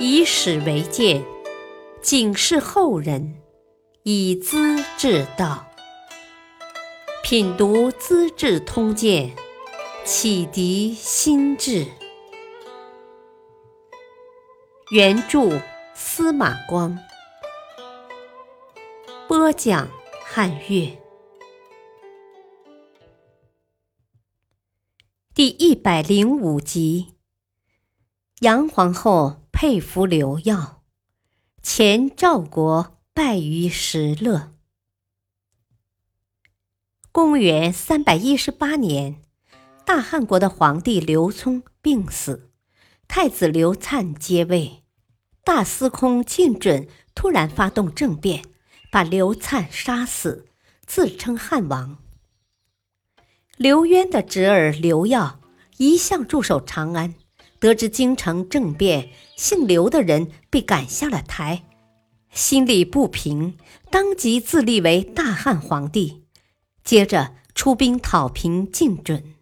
[0.00, 1.24] 以史为鉴，
[2.00, 3.34] 警示后人，
[4.04, 5.66] 以资治道。
[7.24, 9.28] 品读《资治通鉴》，
[10.04, 11.84] 启迪心智。
[14.92, 15.60] 原著
[15.94, 16.96] 司马光，
[19.26, 19.88] 播讲
[20.24, 20.96] 汉乐。
[25.34, 27.14] 第一百零五集，
[28.42, 30.84] 杨皇后佩服刘耀，
[31.64, 34.52] 前赵国败于石勒。
[37.10, 39.20] 公元三百一十八年，
[39.84, 42.52] 大汉国的皇帝刘聪病死，
[43.08, 44.84] 太子刘粲接位。
[45.42, 48.44] 大司空靳准突然发动政变，
[48.92, 50.46] 把刘粲杀死，
[50.86, 51.98] 自称汉王。
[53.56, 55.40] 刘渊的侄儿刘耀
[55.78, 57.16] 一向驻守长安，
[57.60, 61.64] 得知京城政变，姓刘的人被赶下了台，
[62.30, 63.56] 心里不平，
[63.90, 66.22] 当即自立为大汉皇帝。
[66.84, 69.34] 接着出兵讨平晋准。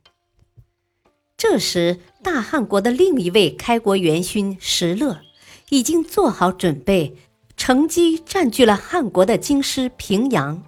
[1.36, 5.20] 这时，大汉国的另一位开国元勋石勒
[5.69, 7.14] 已经做好准备，
[7.56, 10.62] 乘机占据了汉国的京师平阳。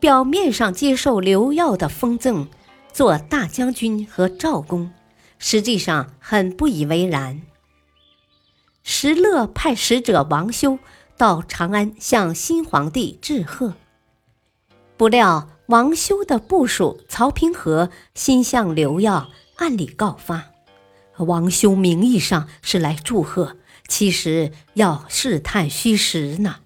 [0.00, 2.48] 表面上接受刘耀的封赠，
[2.90, 4.90] 做大将军和赵公，
[5.40, 7.42] 实际上很不以为然。
[8.84, 10.78] 石勒派使者王修
[11.16, 13.74] 到长安向新皇帝致贺，
[14.96, 15.50] 不料。
[15.70, 20.50] 王修的部属曹平和心向刘耀，暗里告发。
[21.18, 26.56] 王修名义上是来祝贺，其实要试探虚实呢。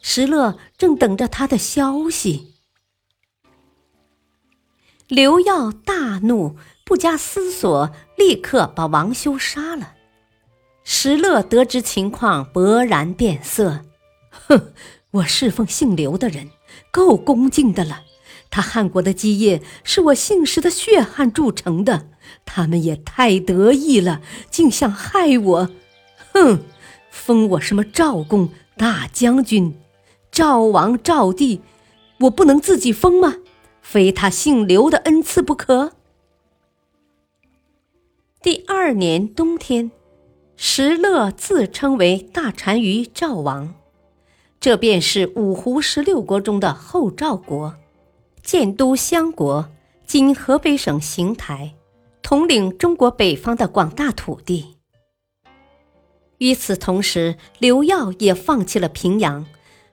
[0.00, 2.54] 石勒正等着他的消息。
[5.08, 6.56] 刘耀大怒，
[6.86, 9.94] 不加思索，立刻把王修杀了。
[10.84, 13.80] 石勒得知情况，勃然变色
[14.30, 14.72] ：“哼，
[15.10, 16.50] 我侍奉姓刘的人，
[16.92, 18.02] 够恭敬的了。”
[18.50, 22.06] 他汉国的基业是我姓石的血汗铸成的，
[22.44, 25.70] 他们也太得意了，竟想害我！
[26.32, 26.60] 哼，
[27.10, 29.76] 封我什么赵公、大将军、
[30.30, 31.62] 赵王、赵帝，
[32.20, 33.34] 我不能自己封吗？
[33.82, 35.95] 非他姓刘的恩赐不可。
[38.46, 39.90] 第二年冬天，
[40.54, 43.74] 石勒自称为大单于赵王，
[44.60, 47.74] 这便是五胡十六国中的后赵国。
[48.44, 49.68] 建都襄国，
[50.06, 51.74] 今河北省邢台，
[52.22, 54.76] 统领中国北方的广大土地。
[56.38, 59.44] 与此同时，刘耀也放弃了平阳，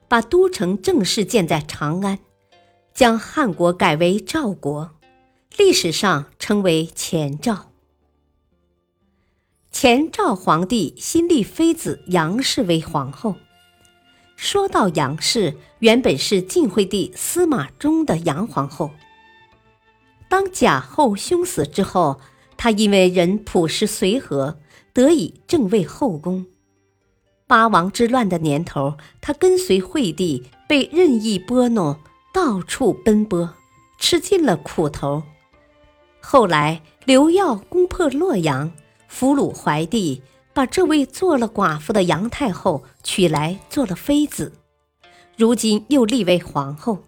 [0.06, 2.20] 把都城正式建在长安，
[2.94, 4.92] 将汉国改为赵国，
[5.58, 7.73] 历史上称为前赵。
[9.74, 13.34] 前赵皇帝新立妃子杨氏为皇后。
[14.36, 18.92] 说到杨氏，原本是晋惠帝司马衷的杨皇后。
[20.28, 22.20] 当贾后凶死之后，
[22.56, 24.58] 她因为人朴实随和，
[24.92, 26.46] 得以正位后宫。
[27.48, 31.98] 八王之乱的年头，她跟随惠帝，被任意拨弄，
[32.32, 33.52] 到处奔波，
[33.98, 35.24] 吃尽了苦头。
[36.20, 38.70] 后来刘耀攻破洛阳，
[39.08, 40.22] 俘虏怀帝。
[40.54, 44.52] 把这位做了寡妇的杨太后娶来做了妃子，
[45.36, 47.02] 如今又立为皇后。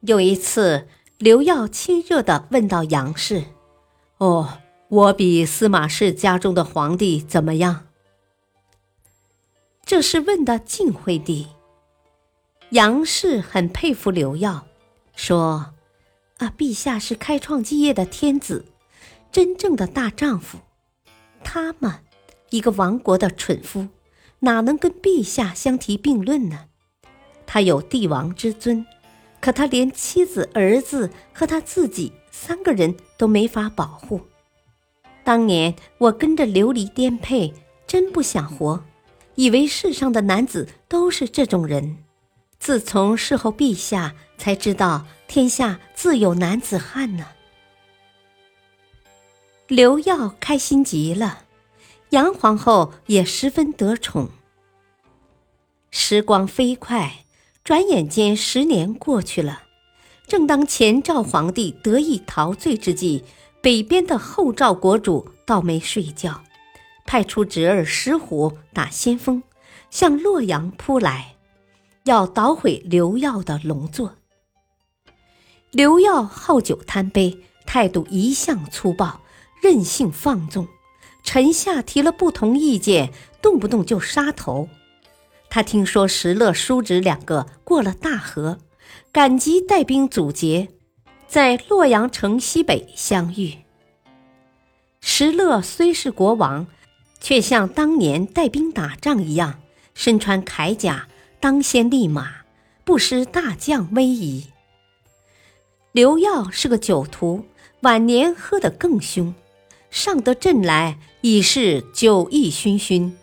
[0.00, 0.88] 有一次，
[1.18, 3.44] 刘耀亲热地问到杨氏
[4.16, 7.88] ：“哦，我比司马氏家中的皇帝怎么样？”
[9.84, 11.48] 这是问的晋惠帝。
[12.70, 14.66] 杨氏很佩服刘耀，
[15.14, 15.74] 说
[16.38, 18.64] ：“啊，陛下是开创基业的天子，
[19.38, 20.58] 真正的大丈夫。”
[21.44, 22.00] 他嘛，
[22.50, 23.86] 一个亡国的蠢夫，
[24.40, 26.64] 哪能跟陛下相提并论呢？
[27.46, 28.84] 他有帝王之尊，
[29.40, 34.22] 可他连妻子、儿子和他自己三个人都没法保护。
[35.22, 37.54] 当年我跟着流离颠沛，
[37.86, 38.82] 真不想活，
[39.36, 41.98] 以为世上的男子都是这种人。
[42.58, 47.24] 自从侍候陛下，才知道天下自有男子汉呢。
[49.68, 51.40] 刘耀开心极了，
[52.08, 54.30] 杨皇后也十分得宠。
[55.90, 57.26] 时光飞快，
[57.62, 59.64] 转眼间十年过去了。
[60.26, 63.24] 正当前赵皇帝得意陶醉之际，
[63.60, 66.42] 北边的后赵国主倒没睡觉，
[67.04, 69.42] 派出侄儿石虎打先锋，
[69.90, 71.36] 向洛阳扑来，
[72.04, 74.14] 要捣毁刘耀的龙座。
[75.70, 77.36] 刘耀好酒贪杯，
[77.66, 79.20] 态度一向粗暴。
[79.60, 80.68] 任性放纵，
[81.22, 83.12] 臣下提了不同意见，
[83.42, 84.68] 动不动就杀头。
[85.50, 88.58] 他听说石勒、叔侄两个过了大河，
[89.10, 90.68] 赶集带兵阻截，
[91.26, 93.58] 在洛阳城西北相遇。
[95.00, 96.66] 石勒虽是国王，
[97.20, 99.60] 却像当年带兵打仗一样，
[99.94, 101.08] 身穿铠甲，
[101.40, 102.42] 当先立马，
[102.84, 104.46] 不失大将威仪。
[105.92, 107.46] 刘耀是个酒徒，
[107.80, 109.34] 晚年喝得更凶。
[109.90, 113.16] 上得阵来已是酒意熏熏，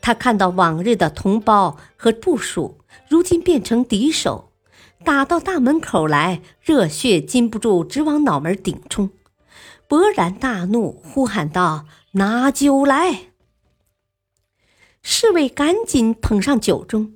[0.00, 2.78] 他看到往日的同胞和部属，
[3.08, 4.52] 如今变成敌手，
[5.04, 9.10] 打到大门口来，热血禁不住直往脑门顶冲，
[9.88, 13.26] 勃然大怒，呼喊道：“拿酒来！”
[15.02, 17.14] 侍卫赶紧捧上酒盅，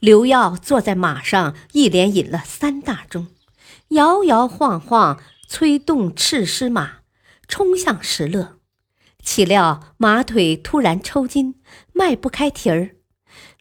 [0.00, 3.26] 刘耀坐在马上，一连饮了三大盅，
[3.88, 6.97] 摇摇晃晃，催动赤狮马。
[7.48, 8.58] 冲向石勒，
[9.22, 11.56] 岂料马腿突然抽筋，
[11.92, 12.94] 迈不开蹄儿。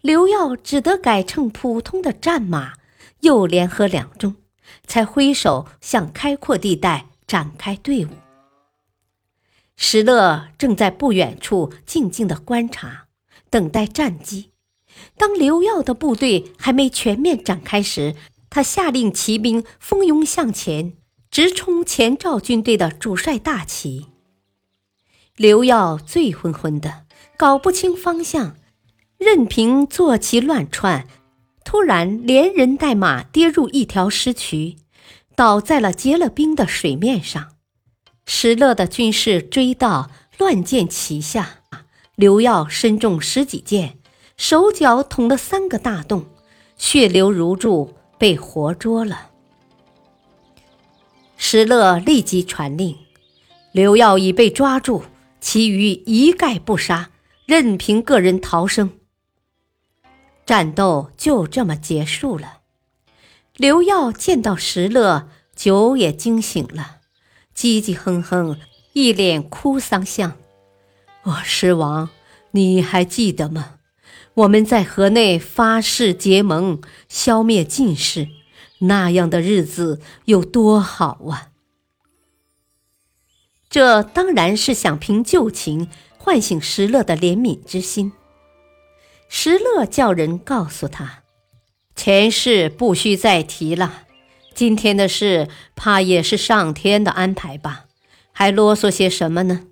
[0.02, 2.74] 刘耀只得改乘普通的战马，
[3.22, 4.36] 又连喝两盅，
[4.86, 8.10] 才挥手向开阔地带展开队伍。
[9.76, 13.08] 石勒正在不远处静静的观察，
[13.50, 14.52] 等待战机。
[15.16, 18.16] 当刘耀的部队还没全面展开时，
[18.50, 20.94] 他下令骑兵蜂拥向前。
[21.38, 24.08] 直冲前赵军队的主帅大旗。
[25.36, 27.04] 刘耀醉昏昏的，
[27.38, 28.56] 搞不清方向，
[29.20, 31.06] 任凭坐骑乱窜，
[31.64, 34.78] 突然连人带马跌入一条尸渠，
[35.36, 37.50] 倒在了结了冰的水面上。
[38.26, 41.60] 石勒的军士追到，乱箭齐下，
[42.16, 44.00] 刘耀身中十几箭，
[44.38, 46.26] 手脚捅了三个大洞，
[46.78, 49.30] 血流如注，被活捉了。
[51.50, 52.98] 石勒立即传令，
[53.72, 55.04] 刘耀已被抓住，
[55.40, 57.10] 其余一概不杀，
[57.46, 58.90] 任凭个人逃生。
[60.46, 62.58] 战斗就这么结束了。
[63.56, 66.98] 刘耀见到石勒，酒也惊醒了，
[67.56, 68.60] 唧唧哼哼，
[68.92, 70.34] 一脸哭丧相。
[71.24, 72.10] 哦，狮王，
[72.52, 73.76] 你还记得吗？
[74.34, 78.28] 我们在河内发誓结盟，消灭晋氏。
[78.80, 81.50] 那样的日子有多好啊！
[83.70, 88.14] 这当然是想凭旧情唤醒石勒的怜悯之心。
[89.28, 91.24] 石勒叫人告诉他，
[91.96, 94.04] 前事不需再提了，
[94.54, 97.86] 今天的事怕也是上天的安排吧？
[98.32, 99.68] 还啰嗦些什么呢？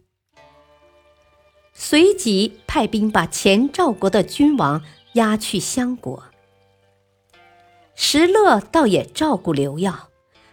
[1.74, 6.24] 随即派兵把前赵国的君王押去相国。
[7.96, 10.10] 石勒倒也照顾刘耀，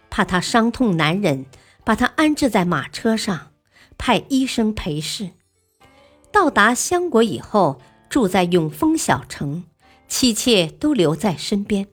[0.09, 1.45] 怕他伤痛难忍，
[1.83, 3.51] 把他安置在马车上，
[3.97, 5.31] 派医生陪侍。
[6.31, 9.65] 到达相国以后，住在永丰小城，
[10.07, 11.87] 妻妾都留在身边，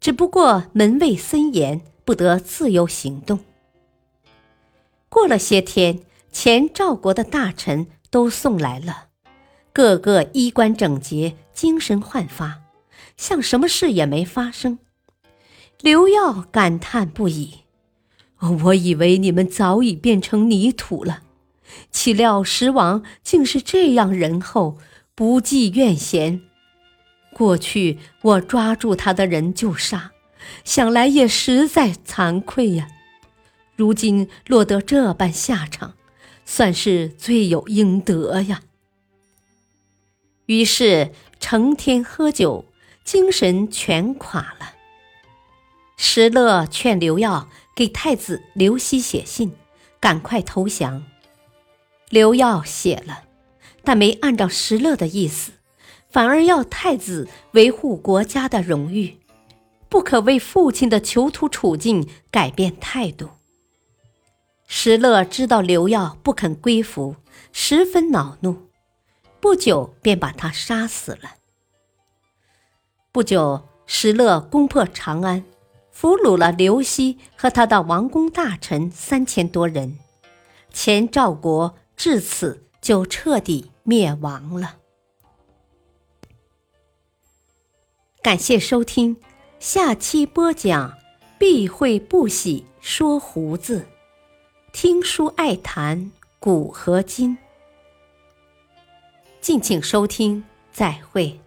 [0.00, 3.40] 只不过门卫森严，不得自由行动。
[5.08, 6.00] 过了些天，
[6.30, 9.08] 前赵国的大臣都送来了，
[9.72, 12.60] 个个衣冠整洁，精神焕发。
[13.16, 14.78] 像什么事也没发生，
[15.80, 17.60] 刘耀感叹不已。
[18.64, 21.22] 我以为你们早已变成泥土了，
[21.90, 24.78] 岂料石王竟是这样仁厚，
[25.14, 26.42] 不计怨嫌。
[27.32, 30.12] 过去我抓住他的人就杀，
[30.64, 32.88] 想来也实在惭愧呀。
[33.74, 35.94] 如今落得这般下场，
[36.44, 38.62] 算是罪有应得呀。
[40.44, 42.66] 于是成天喝酒。
[43.06, 44.74] 精神全垮了。
[45.96, 49.54] 石勒劝刘耀给太子刘熙写信，
[49.98, 51.04] 赶快投降。
[52.10, 53.22] 刘耀写了，
[53.84, 55.52] 但没按照石勒的意思，
[56.10, 59.18] 反而要太子维护国家的荣誉，
[59.88, 63.30] 不可为父亲的囚徒处境改变态度。
[64.66, 67.14] 石勒知道刘耀不肯归服，
[67.52, 68.68] 十分恼怒，
[69.38, 71.36] 不久便把他杀死了。
[73.16, 75.42] 不久，石勒攻破长安，
[75.90, 79.98] 俘虏了刘熙和他的王公大臣三千多人，
[80.70, 84.76] 前赵国至此就彻底灭亡了。
[88.20, 89.16] 感谢收听，
[89.58, 90.92] 下期播讲
[91.38, 93.86] 必会不喜说胡子，
[94.74, 97.38] 听书爱谈古和今。
[99.40, 101.40] 敬请收听，再会。